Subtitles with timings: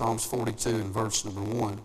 [0.00, 1.78] Psalms 42 and verse number 1.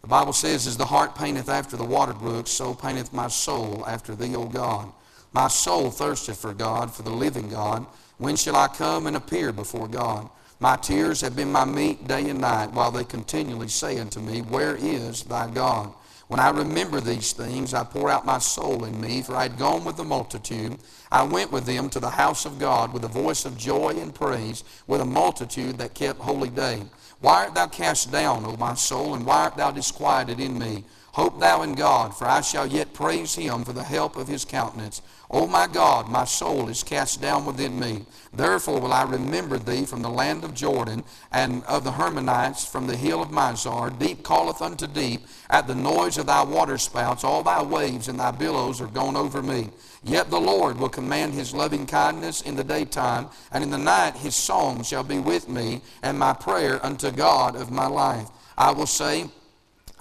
[0.00, 3.84] The Bible says, As the hart painteth after the water brooks, so painteth my soul
[3.86, 4.90] after thee, O God.
[5.32, 7.86] My soul thirsteth for God, for the living God.
[8.18, 10.28] When shall I come and appear before God?
[10.58, 14.40] My tears have been my meat day and night, while they continually say unto me,
[14.40, 15.94] Where is thy God?
[16.28, 19.58] When I remember these things, I pour out my soul in me, for I had
[19.58, 20.78] gone with the multitude.
[21.10, 24.14] I went with them to the house of God with a voice of joy and
[24.14, 26.84] praise, with a multitude that kept holy day.
[27.20, 30.84] Why art thou cast down, O my soul, and why art thou disquieted in me?
[31.12, 34.46] Hope thou in God, for I shall yet praise him for the help of his
[34.46, 35.02] countenance.
[35.30, 38.06] O my God, my soul is cast down within me.
[38.32, 42.86] Therefore will I remember thee from the land of Jordan, and of the Hermonites from
[42.86, 43.98] the hill of Mizar.
[43.98, 47.24] Deep calleth unto deep, at the noise of thy waterspouts.
[47.24, 49.68] All thy waves and thy billows are gone over me.
[50.02, 54.16] Yet the Lord will command his loving kindness in the daytime, and in the night
[54.16, 58.28] his song shall be with me, and my prayer unto God of my life.
[58.56, 59.26] I will say,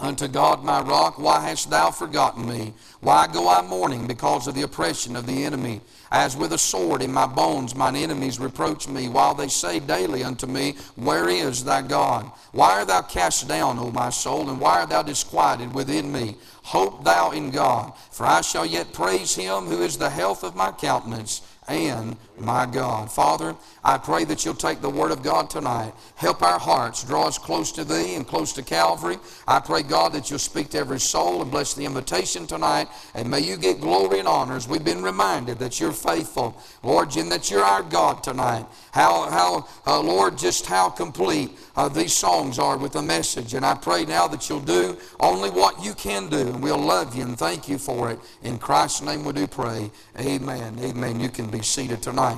[0.01, 2.73] Unto God my rock, why hast thou forgotten me?
[3.01, 5.79] Why go I mourning because of the oppression of the enemy?
[6.11, 10.23] As with a sword in my bones, mine enemies reproach me, while they say daily
[10.23, 12.31] unto me, Where is thy God?
[12.51, 16.35] Why art thou cast down, O my soul, and why art thou disquieted within me?
[16.63, 20.55] Hope thou in God, for I shall yet praise him who is the health of
[20.55, 23.11] my countenance and my God.
[23.11, 25.93] Father, I pray that you'll take the Word of God tonight.
[26.15, 27.03] Help our hearts.
[27.03, 29.17] Draw us close to Thee and close to Calvary.
[29.47, 32.87] I pray, God, that you'll speak to every soul and bless the invitation tonight.
[33.15, 34.67] And may you get glory and honors.
[34.67, 38.65] We've been reminded that you're faithful, Lord, and that you're our God tonight.
[38.91, 43.53] How, how uh, Lord, just how complete uh, these songs are with the message.
[43.53, 46.39] And I pray now that you'll do only what you can do.
[46.39, 48.19] And we'll love you and thank you for it.
[48.43, 49.91] In Christ's name we do pray.
[50.19, 50.77] Amen.
[50.79, 51.19] Amen.
[51.19, 52.30] You can be seated tonight.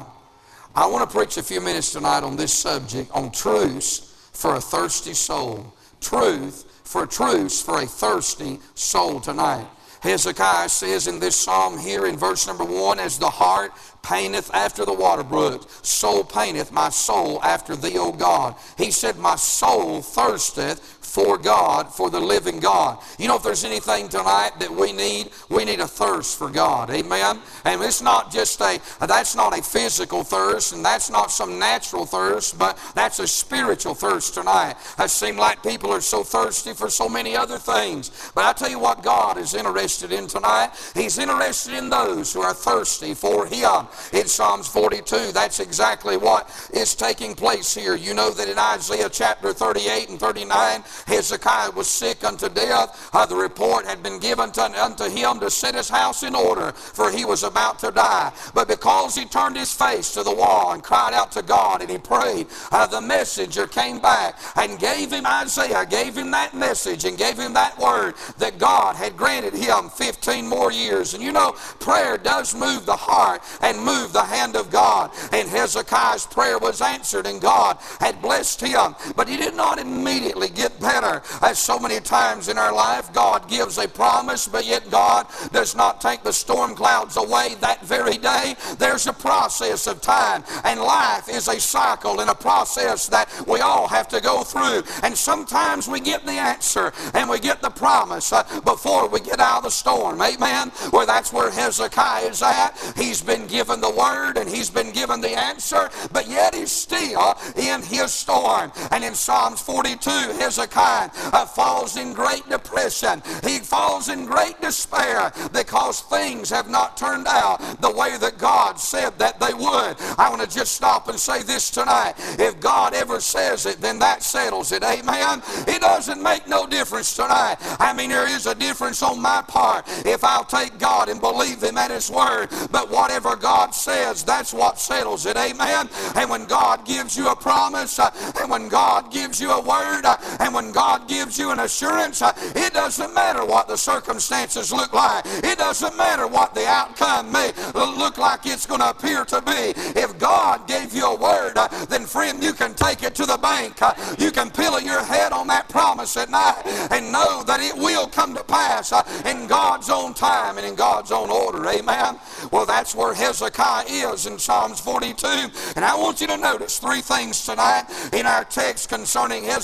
[0.75, 4.61] I want to preach a few minutes tonight on this subject, on truths for a
[4.61, 5.73] thirsty soul.
[6.01, 9.67] Truth for truths for a thirsty soul tonight.
[10.01, 13.71] Hezekiah says in this psalm here in verse number one, as the hart
[14.01, 18.55] painteth after the water brook, so painteth my soul after thee, O God.
[18.77, 22.97] He said, My soul thirsteth for God, for the living God.
[23.19, 26.89] You know, if there's anything tonight that we need, we need a thirst for God.
[26.89, 27.39] Amen?
[27.65, 32.07] And it's not just a, that's not a physical thirst, and that's not some natural
[32.07, 34.73] thirst, but that's a spiritual thirst tonight.
[34.97, 38.31] It seems like people are so thirsty for so many other things.
[38.33, 40.71] But I tell you what God is interested in tonight.
[40.95, 43.85] He's interested in those who are thirsty for Him.
[44.13, 47.95] In Psalms 42, that's exactly what is taking place here.
[47.95, 53.09] You know that in Isaiah chapter 38 and 39, Hezekiah was sick unto death.
[53.13, 56.71] Uh, the report had been given to, unto him to set his house in order,
[56.71, 58.31] for he was about to die.
[58.53, 61.89] But because he turned his face to the wall and cried out to God and
[61.89, 67.05] he prayed, uh, the messenger came back and gave him Isaiah, gave him that message
[67.05, 71.13] and gave him that word that God had granted him 15 more years.
[71.13, 75.11] And you know, prayer does move the heart and move the hand of God.
[75.31, 78.95] And Hezekiah's prayer was answered and God had blessed him.
[79.15, 80.92] But he did not immediately get back
[81.41, 85.75] As so many times in our life, God gives a promise, but yet God does
[85.75, 88.55] not take the storm clouds away that very day.
[88.77, 93.59] There's a process of time, and life is a cycle and a process that we
[93.61, 94.83] all have to go through.
[95.01, 99.39] And sometimes we get the answer and we get the promise uh, before we get
[99.39, 100.21] out of the storm.
[100.21, 100.71] Amen?
[100.91, 102.77] Well, that's where Hezekiah is at.
[102.95, 107.35] He's been given the word and he's been given the answer, but yet he's still
[107.55, 108.71] in his storm.
[108.91, 113.21] And in Psalms 42, Hezekiah uh, falls in great depression.
[113.43, 118.79] He falls in great despair because things have not turned out the way that God
[118.79, 119.95] said that they would.
[120.17, 122.13] I want to just stop and say this tonight.
[122.39, 124.83] If God ever says it, then that settles it.
[124.83, 125.41] Amen.
[125.67, 127.57] It doesn't make no difference tonight.
[127.79, 131.63] I mean, there is a difference on my part if I'll take God and believe
[131.63, 132.49] Him at His word.
[132.71, 135.37] But whatever God says, that's what settles it.
[135.37, 135.89] Amen.
[136.15, 138.11] And when God gives you a promise, uh,
[138.41, 142.21] and when God gives you a word, uh, and when God gives you an assurance,
[142.21, 145.23] uh, it doesn't matter what the circumstances look like.
[145.25, 149.73] It doesn't matter what the outcome may look like it's going to appear to be.
[149.99, 153.37] If God gave you a word, uh, then friend, you can take it to the
[153.37, 153.81] bank.
[153.81, 157.75] Uh, you can pillow your head on that promise at night and know that it
[157.75, 158.91] will come to pass
[159.25, 161.67] in God's own time and in God's own order.
[161.69, 162.19] Amen.
[162.51, 165.27] Well, that's where Hezekiah is in Psalms 42.
[165.75, 169.59] And I want you to notice three things tonight in our text concerning uh,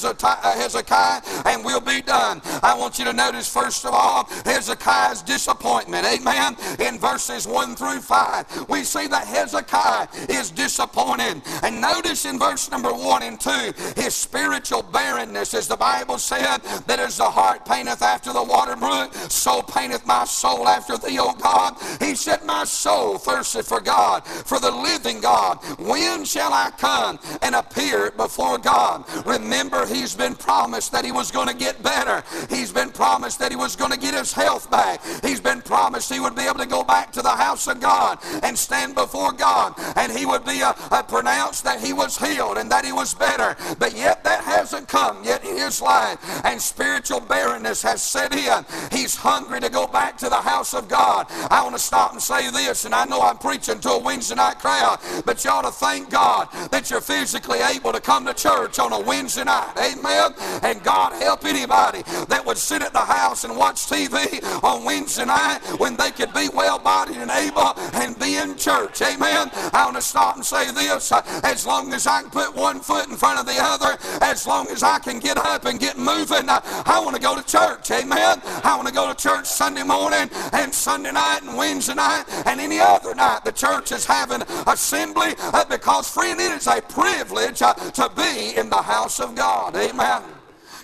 [0.89, 2.41] Hezekiah, and we'll be done.
[2.63, 6.05] I want you to notice, first of all, Hezekiah's disappointment.
[6.05, 6.55] Amen.
[6.79, 11.41] In verses 1 through 5, we see that Hezekiah is disappointed.
[11.63, 16.57] And notice in verse number 1 and 2, his spiritual barrenness, as the Bible said,
[16.87, 21.19] that as the hart painteth after the water brook, so painteth my soul after thee,
[21.19, 21.75] O God.
[21.99, 25.57] He said, My soul thirsteth for God, for the living God.
[25.79, 29.05] When shall I come and appear before God?
[29.25, 32.23] Remember, he's been promised that he was going to get better.
[32.49, 35.01] He's been promised that he was going to get his health back.
[35.21, 38.19] He's been promised he would be able to go back to the house of God
[38.43, 39.73] and stand before God.
[39.95, 43.13] And he would be uh, uh, pronounced that he was healed and that he was
[43.13, 43.57] better.
[43.79, 46.17] But yet that hasn't come yet in his life.
[46.45, 48.65] And spiritual barrenness has set in.
[48.91, 51.27] He's hungry to go back to the house of God.
[51.49, 54.35] I want to stop and say this, and I know I'm preaching to a Wednesday
[54.35, 58.33] night crowd, but you ought to thank God that you're physically able to come to
[58.33, 59.73] church on a Wednesday night.
[59.77, 60.33] Amen.
[60.61, 65.25] And God help anybody that would sit at the house and watch TV on Wednesday
[65.25, 69.01] night when they could be well bodied and able and be in church.
[69.01, 69.49] Amen.
[69.73, 71.11] I want to stop and say this.
[71.43, 74.67] As long as I can put one foot in front of the other, as long
[74.67, 77.91] as I can get up and get moving, I want to go to church.
[77.91, 78.41] Amen.
[78.63, 82.59] I want to go to church Sunday morning and Sunday night and Wednesday night and
[82.59, 83.43] any other night.
[83.45, 88.55] The church is having assembly uh, because, friend, it is a privilege uh, to be
[88.57, 89.75] in the house of God.
[89.75, 90.38] Amen.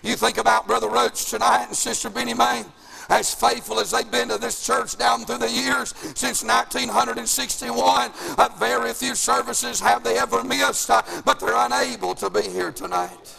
[0.06, 2.64] You think about Brother Roach tonight and Sister Benny May
[3.10, 8.12] as faithful as they've been to this church down through the years since 1961.
[8.38, 12.72] Uh, very few services have they ever missed, uh, but they're unable to be here
[12.72, 13.36] tonight.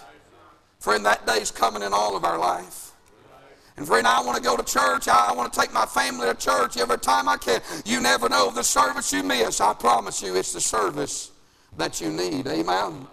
[0.81, 2.91] Friend, that day's coming in all of our life.
[3.77, 5.07] And friend, I want to go to church.
[5.07, 7.61] I want to take my family to church every time I can.
[7.85, 9.61] You never know the service you miss.
[9.61, 11.31] I promise you, it's the service
[11.77, 12.49] that you need.
[12.49, 13.07] Amen.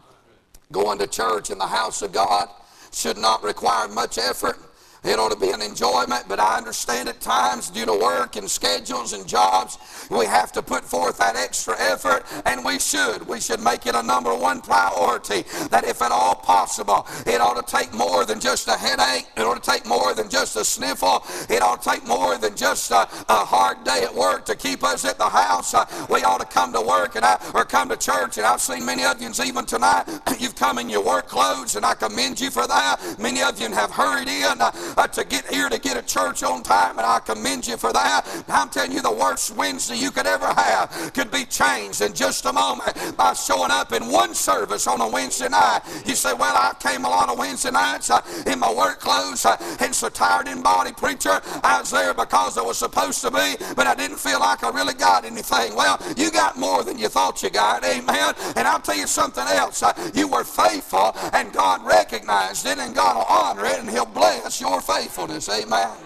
[0.72, 2.50] Going to church in the house of God
[2.94, 4.58] should not require much effort.
[5.04, 8.50] It ought to be an enjoyment, but I understand at times due to work and
[8.50, 9.78] schedules and jobs,
[10.10, 13.28] we have to put forth that extra effort, and we should.
[13.28, 17.66] We should make it a number one priority that if at all possible, it ought
[17.66, 19.28] to take more than just a headache.
[19.36, 21.24] It ought to take more than just a sniffle.
[21.50, 24.84] It ought to take more than just a, a hard day at work to keep
[24.84, 25.74] us at the house.
[25.74, 28.62] Uh, we ought to come to work and I, or come to church, and I've
[28.62, 30.06] seen many of you even tonight,
[30.40, 33.18] you've come in your work clothes, and I commend you for that.
[33.20, 34.62] Many of you have hurried in.
[34.62, 37.94] Uh, to get here to get a church on time, and I commend you for
[37.94, 38.44] that.
[38.48, 42.46] I'm telling you, the worst Wednesday you could ever have could be changed in just
[42.46, 45.82] a moment by showing up in one service on a Wednesday night.
[46.06, 49.46] You say, Well, I came a lot of Wednesday nights uh, in my work clothes
[49.46, 51.42] uh, and so tired in body, preacher.
[51.64, 54.70] I was there because I was supposed to be, but I didn't feel like I
[54.70, 55.76] really got anything.
[55.76, 58.34] Well, you got more than you thought you got, amen.
[58.56, 59.84] And I'll tell you something else.
[59.84, 64.06] Uh, you were faithful, and God recognized it, and God will honor it, and He'll
[64.06, 65.50] bless your faithfulness.
[65.50, 65.98] Amen.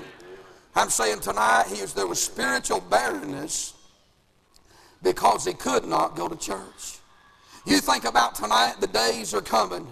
[0.75, 3.74] I'm saying tonight he was, there was spiritual barrenness
[5.01, 7.00] because he could not go to church.
[7.65, 9.88] You think about tonight, the days are coming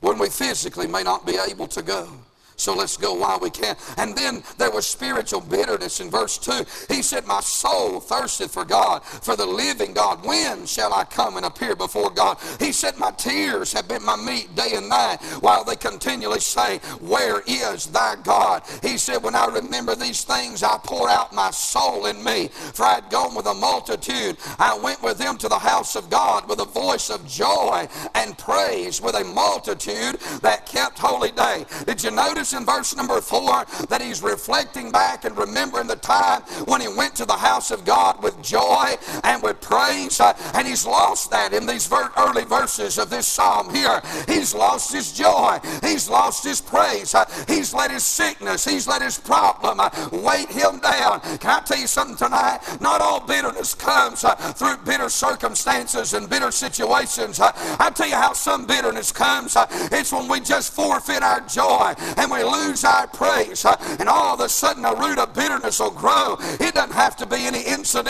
[0.00, 2.08] when we physically may not be able to go.
[2.56, 3.76] So let's go while we can.
[3.98, 6.64] And then there was spiritual bitterness in verse 2.
[6.92, 10.24] He said, My soul thirsteth for God, for the living God.
[10.24, 12.38] When shall I come and appear before God?
[12.58, 16.78] He said, My tears have been my meat day and night, while they continually say,
[17.00, 18.62] Where is thy God?
[18.82, 22.48] He said, When I remember these things, I pour out my soul in me.
[22.48, 24.38] For I had gone with a multitude.
[24.58, 28.36] I went with them to the house of God with a voice of joy and
[28.38, 31.66] praise, with a multitude that kept holy day.
[31.84, 32.45] Did you notice?
[32.46, 36.88] Notice in verse number four that he's reflecting back and remembering the time when he
[36.88, 38.94] went to the house of God with joy
[39.24, 40.20] and with praise.
[40.54, 44.00] And he's lost that in these early verses of this psalm here.
[44.28, 45.58] He's lost his joy.
[45.82, 47.14] He's lost his praise.
[47.48, 51.20] He's let his sickness, he's let his problem uh, weight him down.
[51.38, 52.60] Can I tell you something tonight?
[52.80, 57.40] Not all bitterness comes uh, through bitter circumstances and bitter situations.
[57.40, 59.56] I tell you how some bitterness comes.
[59.92, 64.34] It's when we just forfeit our joy and we we lose our praise, and all
[64.34, 66.36] of a sudden a root of bitterness will grow.
[66.60, 68.06] It doesn't have to be any incident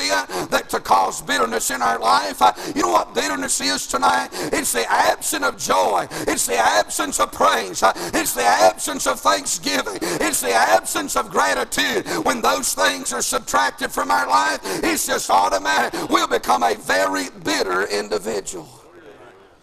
[0.51, 2.41] that to cause bitterness in our life.
[2.75, 4.29] You know what bitterness is tonight?
[4.33, 6.07] It's the absence of joy.
[6.27, 7.83] It's the absence of praise.
[7.85, 9.99] It's the absence of thanksgiving.
[10.03, 12.07] It's the absence of gratitude.
[12.25, 16.11] When those things are subtracted from our life, it's just automatic.
[16.11, 18.69] We'll become a very bitter individual.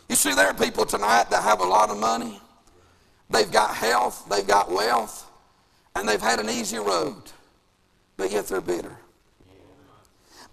[0.10, 2.40] You see, there are people tonight that have a lot of money.
[3.34, 5.28] They've got health, they've got wealth,
[5.96, 7.24] and they've had an easy road,
[8.16, 8.96] but yet they're bitter.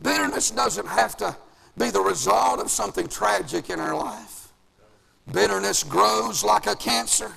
[0.00, 1.36] Bitterness doesn't have to
[1.76, 4.48] be the result of something tragic in our life.
[5.30, 7.30] Bitterness grows like a cancer.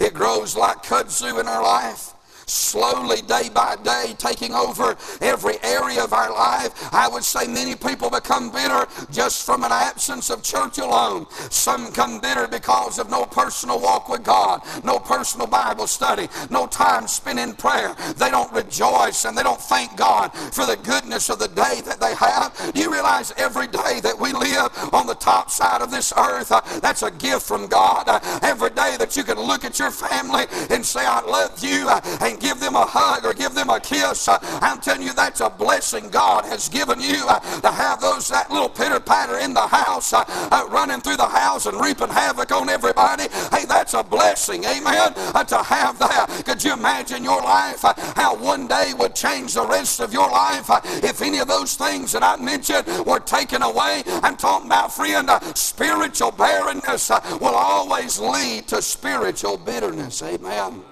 [0.00, 2.12] It grows like kudzu in our life
[2.52, 6.72] slowly, day by day, taking over every area of our life.
[6.92, 11.26] I would say many people become bitter just from an absence of church alone.
[11.50, 16.66] Some become bitter because of no personal walk with God, no personal Bible study, no
[16.66, 17.94] time spent in prayer.
[18.16, 22.00] They don't rejoice and they don't thank God for the goodness of the day that
[22.00, 22.72] they have.
[22.74, 26.52] Do you realize every day that we live on the top side of this earth,
[26.52, 28.08] uh, that's a gift from God.
[28.08, 31.88] Uh, every day that you can look at your family and say, I love you,
[31.88, 34.28] uh, and give them a hug or give them a kiss.
[34.28, 38.28] Uh, I'm telling you, that's a blessing God has given you uh, to have those
[38.28, 40.24] that little pitter patter in the house, uh,
[40.68, 43.28] running through the house and reaping havoc on everybody.
[43.50, 45.14] Hey, that's a blessing, amen,
[45.46, 46.42] to have that.
[46.44, 47.82] Could you imagine your life,
[48.16, 50.68] how one day would change the rest of your life
[51.04, 54.02] if any of those things that I mentioned were taken away?
[54.06, 60.82] I'm talking about, friend, spiritual barrenness will always lead to spiritual bitterness, amen.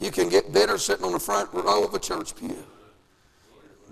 [0.00, 2.56] You can get bitter sitting on the front row of a church pew.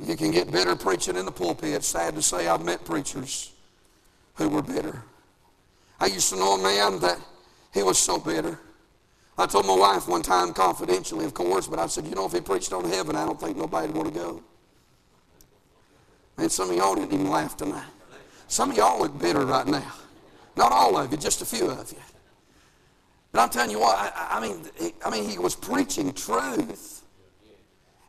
[0.01, 1.85] You can get bitter preaching in the pulpit.
[1.85, 3.53] Sad to say, I've met preachers
[4.35, 5.03] who were bitter.
[6.01, 7.19] I used to know a man that
[7.75, 8.59] he was so bitter.
[9.37, 12.33] I told my wife one time, confidentially, of course, but I said, you know, if
[12.33, 14.43] he preached on heaven, I don't think nobody would want to go.
[16.39, 17.87] And some of y'all didn't even laugh tonight.
[18.47, 19.93] Some of y'all look bitter right now.
[20.57, 21.99] Not all of you, just a few of you.
[23.33, 24.65] But I'm telling you what, I, I mean,
[25.05, 27.03] I mean, he was preaching truth.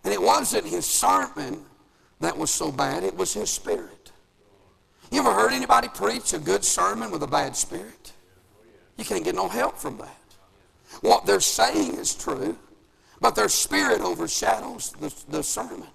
[0.03, 1.65] And it wasn't his sermon
[2.19, 4.11] that was so bad, it was his spirit.
[5.11, 8.13] You ever heard anybody preach a good sermon with a bad spirit?
[8.97, 10.15] You can't get no help from that.
[11.01, 12.57] What they're saying is true,
[13.21, 15.87] but their spirit overshadows the, the sermon.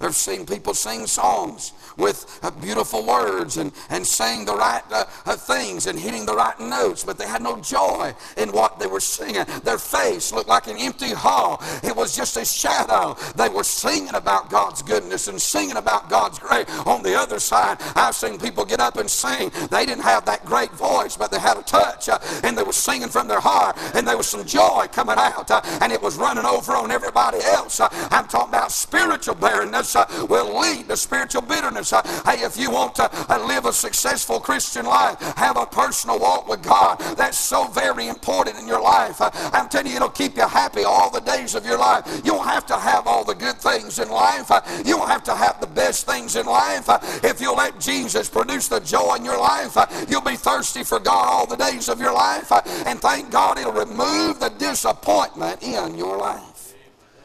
[0.00, 5.04] I've seen people sing songs with uh, beautiful words and, and saying the right uh,
[5.26, 8.86] uh, things and hitting the right notes, but they had no joy in what they
[8.86, 9.44] were singing.
[9.64, 11.60] Their face looked like an empty hall.
[11.82, 13.16] It was just a shadow.
[13.34, 16.66] They were singing about God's goodness and singing about God's grace.
[16.86, 19.50] On the other side, I've seen people get up and sing.
[19.70, 22.72] They didn't have that great voice, but they had a touch, uh, and they were
[22.72, 26.16] singing from their heart, and there was some joy coming out, uh, and it was
[26.16, 27.80] running over on everybody else.
[27.80, 31.92] I'm talking about spiritual barrenness uh, will lead to spiritual bitterness.
[31.92, 36.18] Uh, hey, if you want to uh, live a successful Christian life, have a personal
[36.18, 39.16] walk with God, that's so very important in your life.
[39.20, 42.04] I'm telling you, it'll keep you happy all the days of your life.
[42.24, 44.50] You don't have to have all the good things in life.
[44.84, 46.88] You don't have to have the best things in life.
[47.24, 49.76] If you let Jesus produce the joy in your life,
[50.08, 52.50] you'll be thirsty for God all the days of your life.
[52.86, 56.74] And thank God it'll remove the disappointment in your life.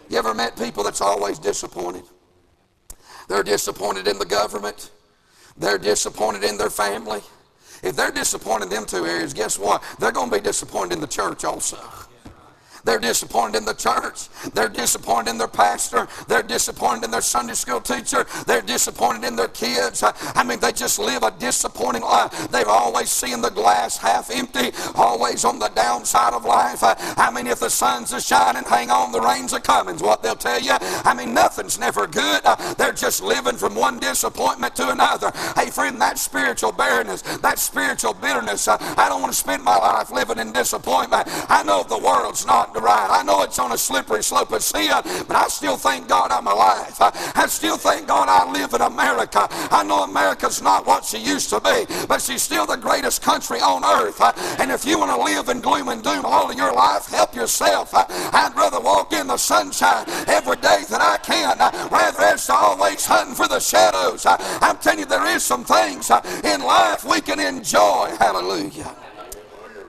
[0.09, 2.03] You ever met people that's always disappointed?
[3.27, 4.91] They're disappointed in the government.
[5.57, 7.21] They're disappointed in their family.
[7.83, 9.83] If they're disappointed in them two areas, guess what?
[9.99, 11.77] They're going to be disappointed in the church also.
[12.83, 14.27] They're disappointed in the church.
[14.53, 16.07] They're disappointed in their pastor.
[16.27, 18.25] They're disappointed in their Sunday school teacher.
[18.45, 20.03] They're disappointed in their kids.
[20.03, 22.49] I mean, they just live a disappointing life.
[22.51, 26.79] They're always seeing the glass half empty, always on the downside of life.
[26.83, 30.35] I mean, if the sun's a shining, hang on, the rain's a coming, what they'll
[30.35, 30.73] tell you.
[30.79, 32.41] I mean, nothing's never good.
[32.77, 35.31] They're just living from one disappointment to another.
[35.55, 39.77] Hey, friend, that spiritual barrenness, that spiritual bitterness, uh, I don't want to spend my
[39.77, 41.27] life living in disappointment.
[41.49, 44.91] I know the world's not I know it's on a slippery slope of sin,
[45.27, 46.95] but I still thank God I'm alive.
[46.99, 49.47] I still thank God I live in America.
[49.49, 53.59] I know America's not what she used to be, but she's still the greatest country
[53.59, 54.19] on earth.
[54.59, 57.35] And if you want to live in gloom and doom all of your life, help
[57.35, 57.91] yourself.
[57.93, 63.35] I'd rather walk in the sunshine every day than I can rather than always hunting
[63.35, 64.25] for the shadows.
[64.27, 66.09] I'm telling you, there is some things
[66.43, 68.15] in life we can enjoy.
[68.19, 69.02] Hallelujah.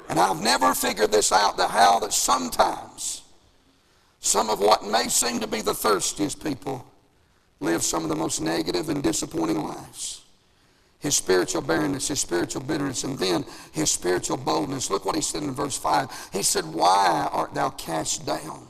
[0.09, 3.23] And I've never figured this out, the how that sometimes
[4.21, 6.85] some of what may seem to be the thirstiest people
[7.61, 10.23] live some of the most negative and disappointing lives.
[10.99, 14.91] His spiritual barrenness, his spiritual bitterness, and then his spiritual boldness.
[14.91, 16.31] Look what he said in verse 5.
[16.33, 18.67] He said, Why art thou cast down,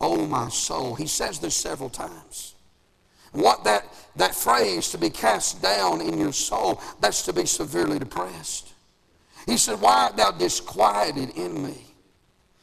[0.00, 0.94] O my soul?
[0.94, 2.54] He says this several times.
[3.32, 7.98] What that, that phrase, to be cast down in your soul, that's to be severely
[7.98, 8.73] depressed.
[9.46, 11.84] He said, Why art thou disquieted in me?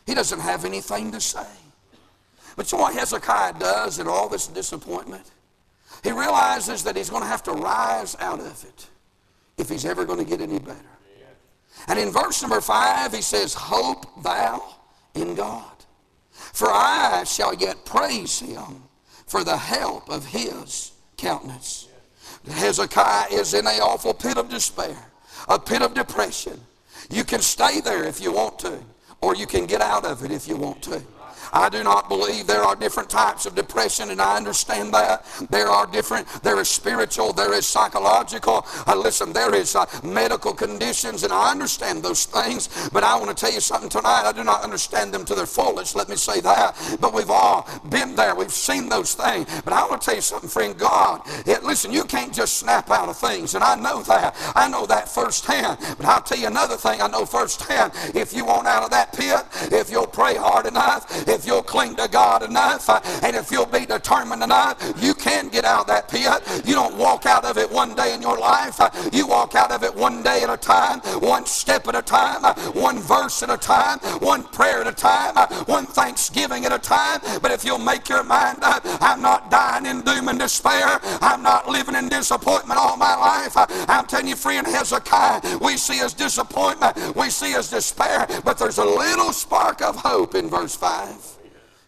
[0.06, 1.48] He doesn't have anything to say.
[2.56, 5.32] But you know what Hezekiah does in all this disappointment?
[6.04, 8.88] He realizes that he's going to have to rise out of it
[9.58, 10.80] if he's ever going to get any better.
[11.88, 14.76] And in verse number five, he says, Hope thou
[15.16, 15.72] in God.
[16.32, 18.84] For I shall yet praise him
[19.26, 21.88] for the help of his countenance.
[22.50, 24.98] Hezekiah is in a awful pit of despair,
[25.48, 26.60] a pit of depression.
[27.10, 28.80] You can stay there if you want to,
[29.22, 31.02] or you can get out of it if you want to.
[31.54, 35.26] I do not believe there are different types of depression, and I understand that.
[35.50, 38.66] There are different, there is spiritual, there is psychological.
[38.88, 42.90] Uh, listen, there is uh, medical conditions, and I understand those things.
[42.92, 44.24] But I want to tell you something tonight.
[44.26, 46.76] I do not understand them to their fullest, let me say that.
[47.00, 49.48] But we've all been there, we've seen those things.
[49.64, 50.78] But I want to tell you something, friend.
[50.78, 54.36] God, it, listen, you can't just snap out of things, and I know that.
[54.56, 55.78] I know that firsthand.
[55.98, 57.92] But I'll tell you another thing I know firsthand.
[58.16, 61.64] If you want out of that pit, if you'll pray hard enough, if if you'll
[61.64, 65.82] cling to God enough uh, and if you'll be determined enough, you can get out
[65.82, 66.22] of that pit.
[66.68, 68.80] You don't walk out of it one day in your life.
[68.80, 72.02] Uh, you walk out of it one day at a time, one step at a
[72.04, 76.72] time, uh, one verse at a time, one prayer at a time, one thanksgiving at
[76.72, 77.20] a time.
[77.42, 81.00] But if you'll make your mind up, I'm not dying in doom and despair.
[81.22, 83.54] I'm not living in disappointment all my life.
[83.90, 88.78] I'm telling you, friend Hezekiah, we see his disappointment, we see his despair, but there's
[88.78, 91.31] a little spark of hope in verse 5.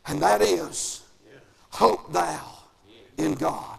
[0.08, 1.02] And that is,
[1.70, 2.60] hope thou
[3.18, 3.73] in God.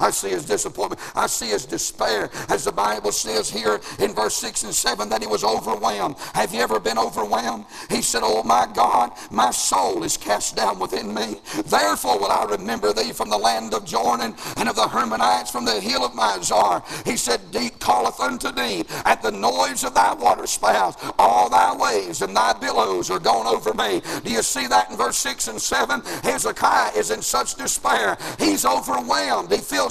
[0.00, 1.00] I see his disappointment.
[1.14, 2.30] I see his despair.
[2.48, 6.16] As the Bible says here in verse 6 and 7 that he was overwhelmed.
[6.34, 7.66] Have you ever been overwhelmed?
[7.88, 11.40] He said, Oh my God, my soul is cast down within me.
[11.66, 15.64] Therefore will I remember thee from the land of Jordan and of the Hermonites from
[15.64, 16.82] the hill of Mizar.
[17.06, 20.96] He said, Deep calleth unto thee at the noise of thy waterspouts.
[21.18, 24.00] All thy waves and thy billows are gone over me.
[24.24, 26.00] Do you see that in verse 6 and 7?
[26.22, 28.16] Hezekiah is in such despair.
[28.38, 29.52] He's overwhelmed.
[29.52, 29.89] He feels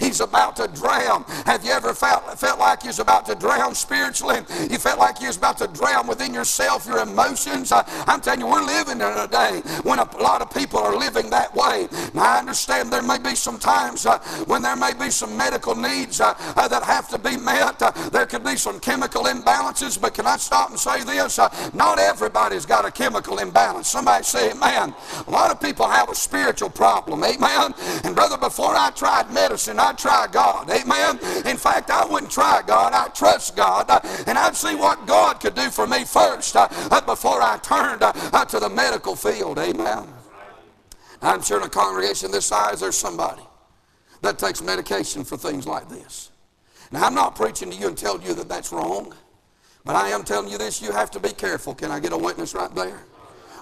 [0.00, 1.24] he's about to drown.
[1.46, 4.40] Have you ever felt, felt like you're about to drown spiritually?
[4.70, 7.72] You felt like you're about to drown within yourself, your emotions?
[7.72, 10.96] I, I'm telling you, we're living in a day when a lot of people are
[10.96, 11.88] living that way.
[12.14, 15.74] Now, I understand there may be some times uh, when there may be some medical
[15.74, 17.80] needs uh, uh, that have to be met.
[17.80, 21.38] Uh, there could be some chemical imbalances, but can I stop and say this?
[21.38, 23.88] Uh, not everybody's got a chemical imbalance.
[23.88, 24.94] Somebody say, amen.
[25.26, 27.74] A lot of people have a spiritual problem, amen.
[28.04, 30.70] And brother, before I tried medicine, I'd try God.
[30.70, 31.18] Amen.
[31.46, 32.92] In fact, I wouldn't try God.
[32.92, 33.88] I trust God.
[34.26, 36.68] And I'd see what God could do for me first uh,
[37.06, 39.58] before I turned uh, to the medical field.
[39.58, 40.06] Amen.
[41.22, 43.42] I'm sure in a congregation this size, there's somebody
[44.22, 46.30] that takes medication for things like this.
[46.92, 49.14] Now, I'm not preaching to you and telling you that that's wrong,
[49.84, 51.74] but I am telling you this you have to be careful.
[51.74, 53.02] Can I get a witness right there?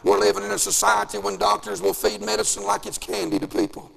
[0.05, 3.91] We're living in a society when doctors will feed medicine like it's candy to people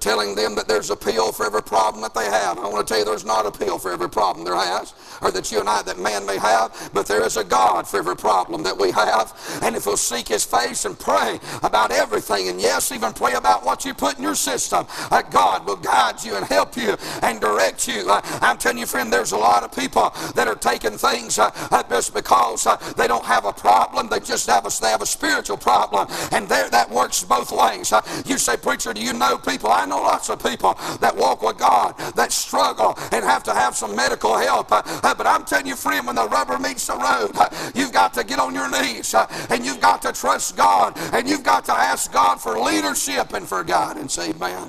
[0.00, 2.58] telling them that there's a pill for every problem that they have.
[2.58, 5.30] I want to tell you there's not a pill for every problem there has, or
[5.30, 8.16] that you and I, that man may have, but there is a God for every
[8.16, 9.32] problem that we have.
[9.62, 13.64] And if we'll seek his face and pray about everything, and yes, even pray about
[13.64, 17.40] what you put in your system, uh, God will guide you and help you and
[17.40, 18.10] direct you.
[18.10, 21.50] Uh, I'm telling you, friend, there's a lot of people that are taking things uh,
[21.70, 24.08] uh just because uh, they don't have a problem.
[24.08, 26.08] They just have a, they have a spiritual problem.
[26.32, 27.92] And there, that works both ways.
[27.92, 29.70] Uh, you say, preacher, do you know people?
[29.70, 33.76] I know lots of people that walk with God that struggle and have to have
[33.76, 34.70] some medical help.
[34.70, 37.92] Uh, uh, but I'm telling you, friend, when the rubber meets the road, uh, you've
[37.92, 39.14] got to get on your knees
[39.50, 43.46] and you've got to trust God and you've got to ask God for leadership and
[43.46, 44.18] for guidance.
[44.18, 44.68] Amen.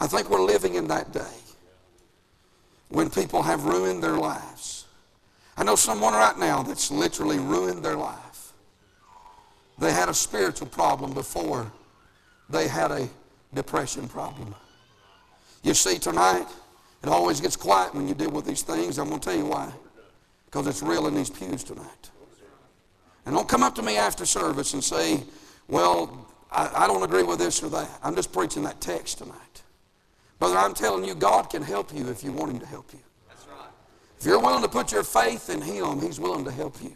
[0.00, 1.36] I think we're living in that day
[2.88, 4.86] when people have ruined their lives.
[5.56, 8.52] I know someone right now that's literally ruined their life.
[9.78, 11.70] They had a spiritual problem before
[12.48, 13.08] they had a
[13.54, 14.54] depression problem.
[15.62, 16.46] You see, tonight,
[17.02, 18.98] it always gets quiet when you deal with these things.
[18.98, 19.72] I'm going to tell you why.
[20.46, 22.10] Because it's real in these pews tonight.
[23.26, 25.22] And don't come up to me after service and say,
[25.68, 27.88] well, I, I don't agree with this or that.
[28.02, 29.62] I'm just preaching that text tonight.
[30.38, 33.00] Brother, I'm telling you, God can help you if you want Him to help you.
[34.18, 36.94] If you're willing to put your faith in Him, He's willing to help you.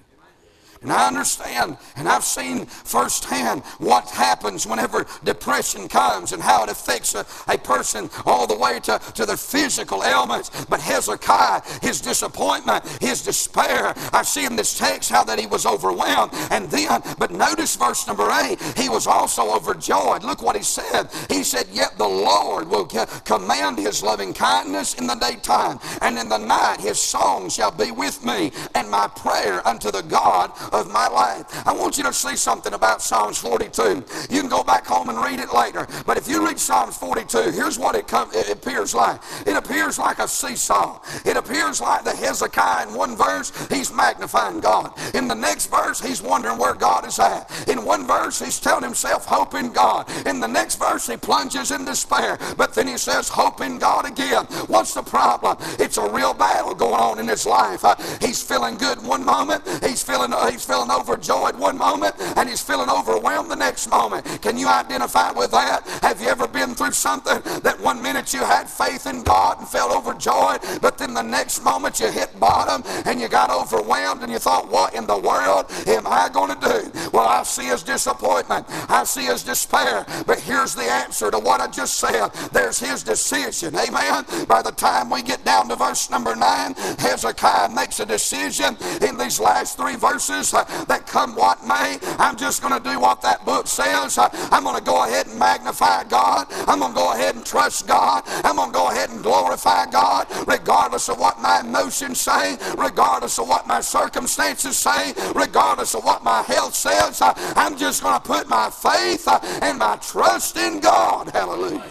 [0.80, 6.70] And I understand, and I've seen firsthand what happens whenever depression comes and how it
[6.70, 10.66] affects a, a person all the way to, to their physical ailments.
[10.66, 15.66] But Hezekiah, his disappointment, his despair, I see in this text how that he was
[15.66, 16.32] overwhelmed.
[16.50, 20.22] And then, but notice verse number eight, he was also overjoyed.
[20.22, 21.08] Look what he said.
[21.28, 26.28] He said, Yet the Lord will command his loving kindness in the daytime, and in
[26.28, 30.90] the night his song shall be with me, and my prayer unto the God of
[30.90, 31.44] my life.
[31.66, 34.04] I want you to see something about Psalms 42.
[34.30, 35.86] You can go back home and read it later.
[36.06, 39.20] But if you read Psalms 42, here's what it, come, it appears like.
[39.46, 41.00] It appears like a seesaw.
[41.24, 44.92] It appears like the Hezekiah in one verse, he's magnifying God.
[45.14, 47.50] In the next verse, he's wondering where God is at.
[47.68, 50.08] In one verse, he's telling himself, hope in God.
[50.26, 52.38] In the next verse, he plunges in despair.
[52.56, 54.44] But then he says, hope in God again.
[54.66, 55.56] What's the problem?
[55.78, 57.84] It's a real battle going on in his life.
[57.84, 59.62] Uh, he's feeling good one moment.
[59.82, 62.16] He's feeling, uh, he's feeling overjoyed one moment.
[62.36, 64.26] And he's feeling overwhelmed the next moment.
[64.42, 65.86] Can you identify with that?
[66.18, 69.68] Have you ever been through something that one minute you had faith in God and
[69.68, 74.32] felt overjoyed, but then the next moment you hit bottom and you got overwhelmed and
[74.32, 77.10] you thought, what in the world am I going to do?
[77.12, 78.66] Well, I see his disappointment.
[78.90, 80.04] I see his despair.
[80.26, 82.30] But here's the answer to what I just said.
[82.52, 83.76] There's his decision.
[83.76, 84.24] Amen.
[84.48, 88.76] By the time we get down to verse number 9, Hezekiah makes a decision
[89.06, 92.98] in these last three verses uh, that come what may, I'm just going to do
[92.98, 94.18] what that book says.
[94.18, 96.46] Uh, I'm going to go ahead and magnify God.
[96.66, 98.22] I'm going to go ahead and trust God.
[98.26, 103.38] I'm going to go ahead and glorify God regardless of what my emotions say, regardless
[103.38, 107.20] of what my circumstances say, regardless of what my health says.
[107.20, 111.28] Uh, I'm just going to put my faith uh, and my trust in God.
[111.28, 111.84] Hallelujah.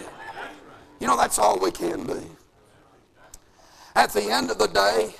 [1.00, 2.20] You know, that's all we can be.
[3.94, 5.14] At the end of the day,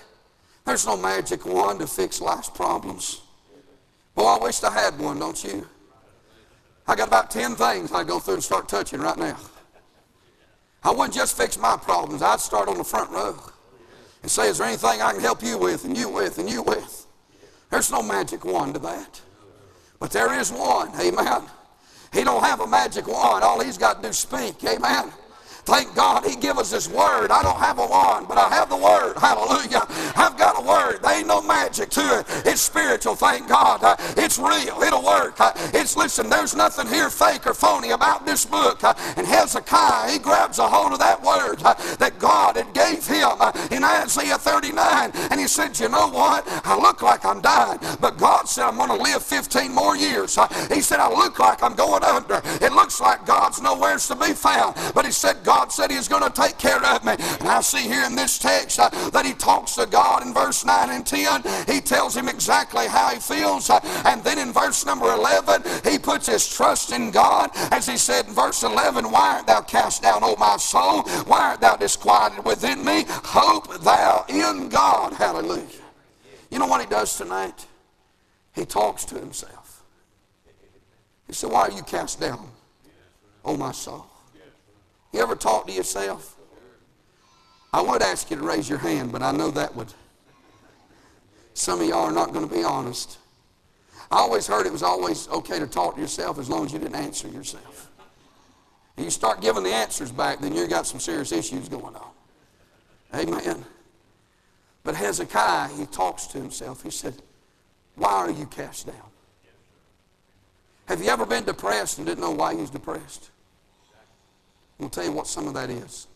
[0.65, 3.23] there's no magic wand to fix life's problems.
[4.15, 5.67] Boy, I wish I had one, don't you?
[6.89, 9.37] I got about 10 things I'd go through and start touching right now.
[10.83, 12.23] I wouldn't just fix my problems.
[12.23, 13.39] I'd start on the front row
[14.23, 16.63] and say, is there anything I can help you with and you with and you
[16.63, 17.07] with?
[17.71, 19.21] There's no magic wand to that.
[20.01, 21.43] But there is one, amen.
[22.11, 23.45] He don't have a magic wand.
[23.45, 25.13] All he's got to do is speak, amen.
[25.69, 27.31] Thank God he give us his word.
[27.31, 29.19] I don't have a wand, but I have the word.
[29.21, 29.85] Hallelujah.
[30.17, 31.03] I've got a word.
[31.03, 32.27] There ain't no magic to it.
[32.47, 33.85] It's spiritual, thank God.
[34.17, 34.83] It's real.
[34.83, 35.37] It'll work.
[35.75, 38.83] It's, listen, there's nothing here fake or phony about this book.
[39.17, 41.59] And Hezekiah, he grabs a hold of that word
[41.99, 43.37] that God had gave him
[43.71, 45.11] in Isaiah 39.
[45.31, 46.45] And he said, you know what?
[46.65, 50.39] I look like I'm dying, but God said I'm going to live 15 more years.
[50.73, 52.41] He said, I look like I'm going under.
[52.65, 54.75] It looks like God's nowhere to be found.
[54.95, 57.15] But he said, God God said He's going to take care of me.
[57.41, 60.65] And I see here in this text uh, that he talks to God in verse
[60.65, 61.43] 9 and 10.
[61.67, 63.69] He tells him exactly how he feels.
[63.69, 67.51] Uh, and then in verse number 11, he puts his trust in God.
[67.73, 71.03] As he said in verse 11, Why art thou cast down, O my soul?
[71.27, 73.05] Why art thou disquieted within me?
[73.09, 75.13] Hope thou in God.
[75.13, 75.67] Hallelujah.
[76.53, 77.67] You know what he does tonight?
[78.55, 79.83] He talks to himself.
[81.27, 82.49] He said, Why are you cast down,
[83.45, 84.07] O my soul?
[85.19, 86.37] You ever talk to yourself?
[87.73, 89.93] I would ask you to raise your hand, but I know that would.
[91.55, 93.19] Some of y'all are not going to be honest.
[94.13, 96.79] I always heard it was always okay to talk to yourself as long as you
[96.79, 97.91] didn't answer yourself.
[98.97, 102.11] And you start giving the answers back, then you've got some serious issues going on.
[103.13, 103.65] Amen.
[104.85, 106.85] But Hezekiah, he talks to himself.
[106.85, 107.15] He said,
[107.97, 109.11] Why are you cast down?
[110.87, 113.31] Have you ever been depressed and didn't know why you was depressed?
[114.79, 116.07] I'm going to tell you what some of that is.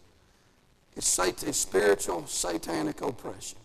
[0.97, 3.59] It's, sat- it's spiritual satanic oppression.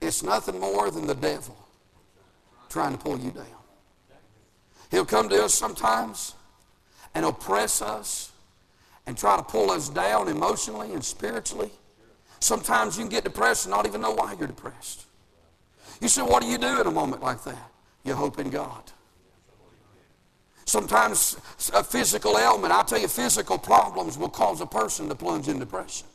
[0.00, 1.56] It's nothing more than the devil
[2.68, 3.46] trying to pull you down.
[4.90, 6.34] He'll come to us sometimes
[7.14, 8.32] and oppress us
[9.06, 11.70] and try to pull us down emotionally and spiritually.
[12.40, 15.06] Sometimes you can get depressed and not even know why you're depressed.
[16.00, 17.70] You say, what do you do in a moment like that?
[18.04, 18.82] You hope in God.
[20.68, 21.34] Sometimes
[21.72, 25.58] a physical ailment, I'll tell you, physical problems will cause a person to plunge in
[25.58, 26.06] depression.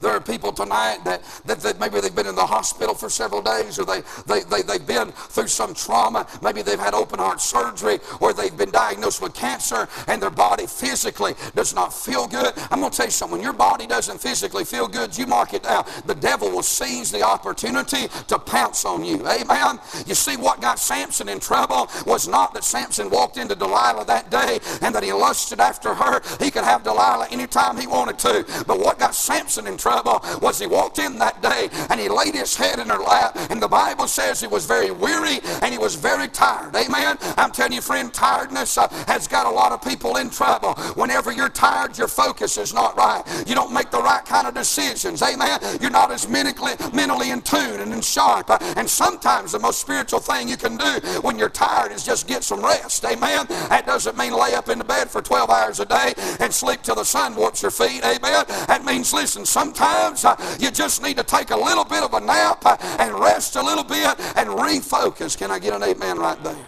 [0.00, 3.42] There are people tonight that, that, that, maybe they've been in the hospital for several
[3.42, 6.26] days or they, they, they, they've been through some trauma.
[6.42, 10.66] Maybe they've had open heart surgery or they've been diagnosed with cancer and their body
[10.66, 12.52] physically does not feel good.
[12.70, 13.38] I'm going to tell you something.
[13.38, 15.84] When your body doesn't physically feel good, you mark it down.
[16.06, 19.26] The devil will seize the opportunity to pounce on you.
[19.28, 19.80] Amen?
[20.06, 24.30] You see, what got Samson in trouble was not that Samson walked into Delilah that
[24.30, 26.20] day and that he lusted after her.
[26.38, 28.64] He could have Delilah anytime he wanted to.
[28.66, 32.34] But what got Samson in trouble was he walked in that day and he laid
[32.34, 33.36] his head in her lap.
[33.50, 36.74] And the Bible says he was very weary and he was very tired.
[36.76, 37.16] Amen.
[37.36, 40.74] I'm telling you, friend, tiredness uh, has got a lot of people in trouble.
[40.94, 43.22] Whenever you're tired, your focus is not right.
[43.46, 45.22] You don't make the right kind of decisions.
[45.22, 45.58] Amen.
[45.80, 48.50] You're not as mentally, mentally in tune and in sharp.
[48.50, 52.26] Uh, and sometimes the most spiritual thing you can do when you're tired is just
[52.26, 53.04] get some rest.
[53.04, 53.46] Amen.
[53.68, 56.82] That doesn't mean lay up in the bed for 12 hours a day and sleep
[56.82, 58.02] till the sun warps your feet.
[58.04, 58.44] Amen.
[58.66, 62.14] That means, listen, some Sometimes uh, you just need to take a little bit of
[62.14, 65.36] a nap uh, and rest a little bit and refocus.
[65.36, 66.66] Can I get an amen right there?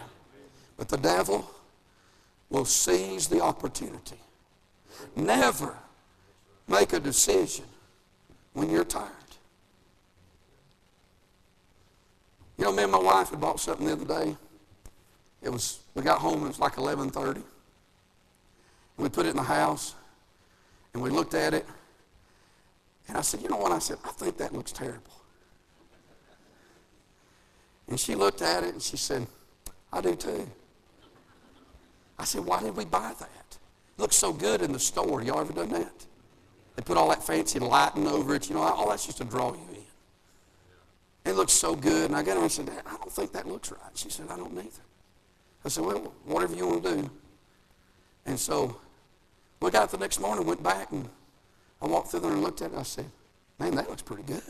[0.77, 1.51] But the devil
[2.51, 4.19] will seize the opportunity.
[5.17, 5.75] Never
[6.69, 7.65] make a decision
[8.53, 9.09] when you're tired.
[12.59, 14.37] You know, me and my wife had bought something the other day.
[15.43, 17.43] It was, we got home, it was like 11.30.
[18.99, 19.95] We put it in the house,
[20.93, 21.67] and we looked at it,
[23.11, 23.73] and I said, you know what?
[23.73, 25.03] I said, I think that looks terrible.
[27.89, 29.27] And she looked at it, and she said,
[29.93, 30.49] I do too.
[32.17, 33.59] I said, why did we buy that?
[33.99, 35.23] It looks so good in the store.
[35.23, 36.07] Y'all ever done that?
[36.77, 38.49] They put all that fancy lighting over it.
[38.49, 41.33] You know, all that's just to draw you in.
[41.33, 42.11] It looks so good.
[42.11, 43.81] And I got her and I said, I don't think that looks right.
[43.95, 44.69] She said, I don't either.
[45.65, 47.11] I said, well, whatever you want to do.
[48.27, 48.77] And so
[49.61, 51.09] we got the next morning, went back, and
[51.83, 52.79] I walked through there and looked at it.
[52.79, 53.11] I said,
[53.59, 54.43] man, that looks pretty good.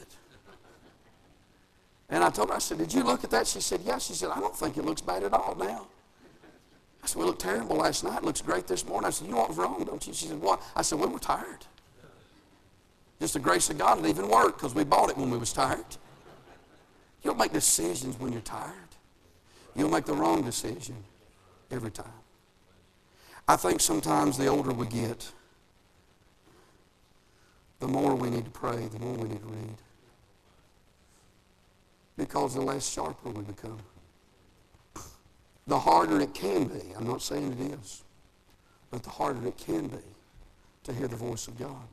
[2.08, 3.46] And I told her, I said, did you look at that?
[3.46, 4.06] She said, yes.
[4.06, 5.86] She said, I don't think it looks bad at all now.
[7.02, 8.18] I said, we looked terrible last night.
[8.18, 9.06] It looks great this morning.
[9.06, 10.12] I said, you know was wrong, don't you?
[10.12, 10.60] She said, what?
[10.74, 11.64] I said, we were tired.
[13.20, 15.52] Just the grace of God, it even worked because we bought it when we was
[15.52, 15.84] tired.
[17.22, 18.72] You don't make decisions when you're tired.
[19.76, 20.96] You'll make the wrong decision
[21.70, 22.06] every time.
[23.46, 25.30] I think sometimes the older we get,
[27.80, 29.76] the more we need to pray, the more we need to read.
[32.16, 33.78] Because the less sharper we become.
[35.66, 38.02] The harder it can be, I'm not saying it is,
[38.90, 39.98] but the harder it can be
[40.84, 41.88] to hear the voice of God.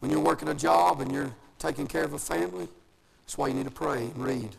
[0.00, 2.68] When you're working a job and you're taking care of a family,
[3.24, 4.56] that's why you need to pray and read.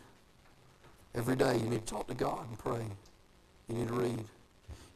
[1.14, 2.84] Every day you need to talk to God and pray.
[3.68, 4.24] You need to read.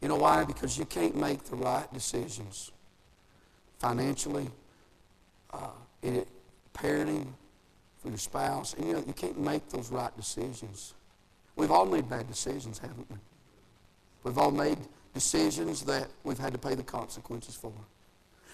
[0.00, 0.44] You know why?
[0.44, 2.70] Because you can't make the right decisions
[3.86, 4.48] financially,
[5.52, 5.70] uh,
[6.02, 6.28] in it,
[6.74, 7.26] parenting,
[7.98, 8.74] for your spouse.
[8.74, 10.94] And you know, you can't make those right decisions.
[11.54, 13.16] We've all made bad decisions, haven't we?
[14.24, 14.78] We've all made
[15.14, 17.72] decisions that we've had to pay the consequences for.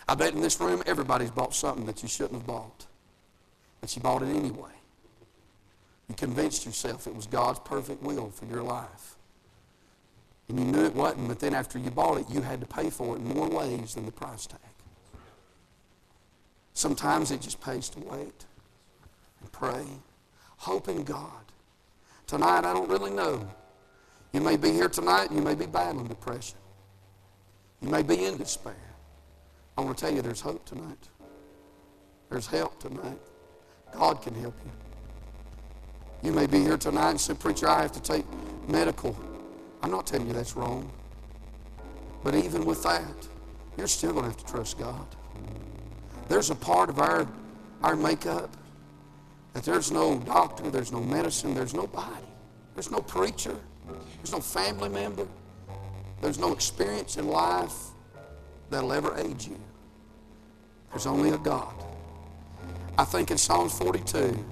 [0.07, 2.87] I bet in this room everybody's bought something that you shouldn't have bought.
[3.81, 4.75] But you bought it anyway.
[6.09, 9.17] You convinced yourself it was God's perfect will for your life.
[10.49, 12.91] And you knew it wasn't, but then after you bought it, you had to pay
[12.91, 14.61] for it in more ways than the price tag.
[16.75, 18.47] Sometimes it just pays to wait
[19.41, 19.85] and pray,
[20.57, 21.31] hoping God.
[22.27, 23.47] Tonight, I don't really know.
[24.33, 26.57] You may be here tonight and you may be battling depression.
[27.83, 28.75] You may be in despair.
[29.77, 31.09] I want to tell you there's hope tonight.
[32.31, 33.19] There's help tonight.
[33.93, 34.71] God can help you.
[36.23, 38.25] You may be here tonight and say, Preacher, I have to take
[38.69, 39.19] medical.
[39.83, 40.91] I'm not telling you that's wrong.
[42.23, 43.29] But even with that,
[43.77, 45.07] you're still going to have to trust God.
[46.29, 47.27] There's a part of our,
[47.83, 48.57] our makeup
[49.53, 52.25] that there's no doctor, there's no medicine, there's nobody.
[52.75, 53.57] There's no preacher,
[54.17, 55.27] there's no family member,
[56.23, 57.75] there's no experience in life
[58.71, 59.61] that'll ever aid you.
[60.91, 61.75] There's only a God.
[62.97, 64.45] I think in Psalms 42,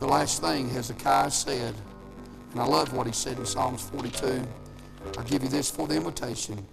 [0.00, 1.74] the last thing Hezekiah said,
[2.52, 4.42] and I love what he said in Psalms 42.
[5.16, 6.66] I'll give you this for the invitation.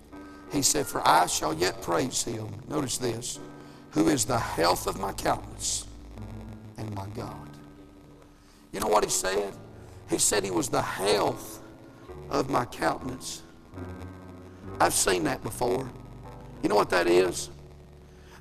[0.52, 2.48] He said, For I shall yet praise him.
[2.68, 3.40] Notice this.
[3.92, 5.86] Who is the health of my countenance
[6.78, 7.50] and my God.
[8.72, 9.54] You know what he said?
[10.10, 11.62] He said he was the health
[12.30, 13.44] of my countenance.
[14.80, 15.90] I've seen that before.
[16.62, 17.50] You know what that is?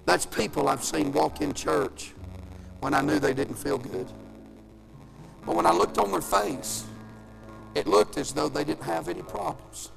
[0.07, 2.13] That's people I've seen walk in church
[2.81, 4.11] when I knew they didn't feel good.
[5.47, 6.85] But when I looked on their face,
[7.75, 9.91] it looked as though they didn't have any problems.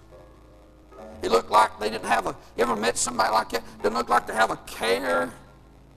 [1.21, 3.63] It looked like they didn't have a, you ever met somebody like that?
[3.81, 5.31] Didn't look like they have a care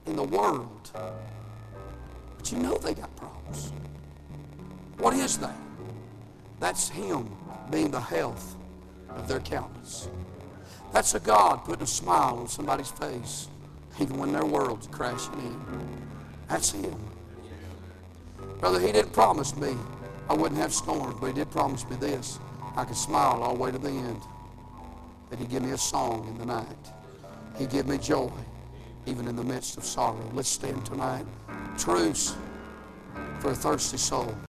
[0.05, 0.91] in the world.
[2.37, 3.71] But you know they got problems.
[4.97, 5.55] What is that?
[6.59, 7.29] That's Him
[7.69, 8.55] being the health
[9.09, 10.09] of their countenance.
[10.93, 13.47] That's a God putting a smile on somebody's face,
[13.99, 15.61] even when their world's crashing in.
[16.49, 16.95] That's Him.
[18.59, 19.75] Brother, He didn't promise me
[20.29, 22.39] I wouldn't have storms, but He did promise me this.
[22.75, 24.21] I could smile all the way to the end.
[25.31, 26.67] That He'd give me a song in the night.
[27.57, 28.31] He'd give me joy,
[29.07, 30.29] even in the midst of sorrow.
[30.33, 31.25] Let's stand tonight.
[31.77, 32.35] Truce
[33.39, 34.35] for a thirsty soul.